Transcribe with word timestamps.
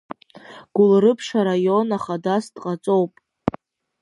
Гәылрыԥшь 0.75 1.31
араион 1.39 1.89
ахадас 1.97 2.45
дҟаҵоуп… 2.53 3.13